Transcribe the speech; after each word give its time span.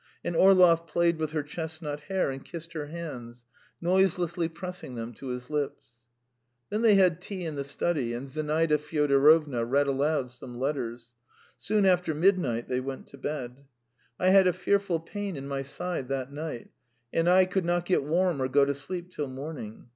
And 0.23 0.35
Orlov 0.35 0.87
played 0.87 1.19
with 1.19 1.31
her 1.33 1.43
chestnut 1.43 1.99
hair 1.99 2.31
and 2.31 2.43
kissed 2.43 2.73
her 2.73 2.87
hands, 2.87 3.45
noiselessly 3.81 4.49
pressing 4.49 4.95
them 4.95 5.13
to 5.13 5.27
his 5.27 5.47
lips. 5.51 5.89
Then 6.71 6.81
they 6.81 6.95
had 6.95 7.21
tea 7.21 7.45
in 7.45 7.53
the 7.53 7.63
study, 7.63 8.15
and 8.15 8.27
Zinaida 8.27 8.79
Fyodorovna 8.79 9.63
read 9.63 9.85
aloud 9.85 10.31
some 10.31 10.57
letters. 10.57 11.13
Soon 11.59 11.85
after 11.85 12.15
midnight 12.15 12.67
they 12.67 12.79
went 12.79 13.05
to 13.09 13.17
bed. 13.19 13.65
I 14.19 14.29
had 14.29 14.47
a 14.47 14.53
fearful 14.53 14.99
pain 14.99 15.35
in 15.37 15.47
my 15.47 15.61
side 15.61 16.07
that 16.07 16.33
night, 16.33 16.71
and 17.13 17.29
I 17.29 17.47
not 17.57 17.85
get 17.85 18.03
warm 18.03 18.41
or 18.41 18.47
go 18.47 18.65
to 18.65 18.73
sleep 18.73 19.11
till 19.11 19.27
morning. 19.27 19.87